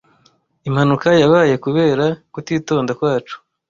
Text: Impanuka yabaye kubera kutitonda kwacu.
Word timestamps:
Impanuka 0.67 1.07
yabaye 1.21 1.55
kubera 1.65 2.05
kutitonda 2.33 2.91
kwacu. 2.99 3.35